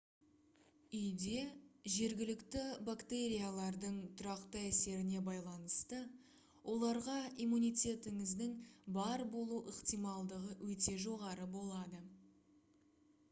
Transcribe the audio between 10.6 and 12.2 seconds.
өте жоғары болады